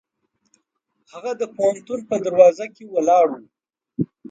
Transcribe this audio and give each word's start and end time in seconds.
هغه 1.11 1.31
د 1.41 1.43
پوهنتون 1.55 1.99
په 2.09 2.15
دروازه 2.25 2.65
کې 2.75 2.83
ولاړ 2.93 3.25
و. 3.33 3.35